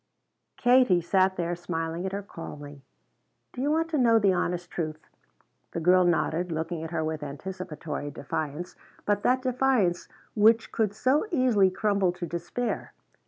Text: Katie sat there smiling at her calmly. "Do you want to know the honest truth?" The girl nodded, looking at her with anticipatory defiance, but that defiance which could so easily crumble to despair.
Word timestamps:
Katie 0.57 0.99
sat 0.99 1.35
there 1.35 1.55
smiling 1.55 2.07
at 2.07 2.11
her 2.11 2.23
calmly. 2.23 2.81
"Do 3.53 3.61
you 3.61 3.69
want 3.69 3.87
to 3.89 3.99
know 3.99 4.17
the 4.17 4.33
honest 4.33 4.71
truth?" 4.71 5.07
The 5.73 5.79
girl 5.79 6.03
nodded, 6.05 6.51
looking 6.51 6.83
at 6.83 6.89
her 6.89 7.03
with 7.03 7.21
anticipatory 7.21 8.09
defiance, 8.09 8.75
but 9.05 9.21
that 9.21 9.43
defiance 9.43 10.07
which 10.33 10.71
could 10.71 10.95
so 10.95 11.27
easily 11.29 11.69
crumble 11.69 12.11
to 12.13 12.25
despair. 12.25 12.93